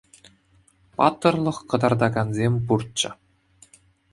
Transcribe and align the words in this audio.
Паттӑрлӑх 0.95 1.57
кӑтартакансем 1.69 2.53
пурччӗ. 2.65 3.09